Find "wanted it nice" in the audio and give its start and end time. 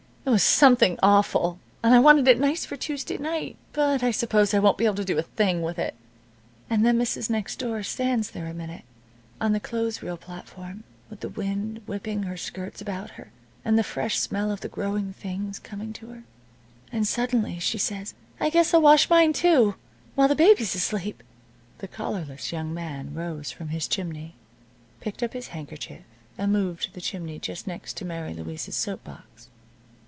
1.99-2.63